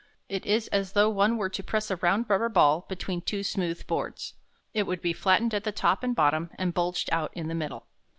It 0.27 0.47
is 0.47 0.67
as 0.69 0.93
though 0.93 1.11
one 1.11 1.37
were 1.37 1.49
to 1.49 1.61
press 1.61 1.91
a 1.91 1.95
round 1.97 2.27
rubber 2.27 2.49
ball 2.49 2.87
between 2.89 3.21
two 3.21 3.43
smooth 3.43 3.85
boards. 3.85 4.33
It 4.73 4.87
would 4.87 4.99
be 4.99 5.13
flattened 5.13 5.53
at 5.53 5.63
the 5.63 5.71
top 5.71 6.01
and 6.01 6.15
bottom 6.15 6.49
and 6.57 6.73
bulged 6.73 7.07
out 7.11 7.29
in 7.35 7.49
the 7.49 7.53
middle. 7.53 7.85